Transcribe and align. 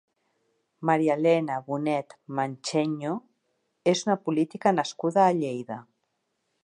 Maríalena 0.89 1.57
Bonet 1.67 2.15
Mancheño 2.39 3.13
és 3.93 4.03
una 4.09 4.17
política 4.31 4.75
nascuda 4.79 5.27
a 5.27 5.37
Lleida. 5.43 5.79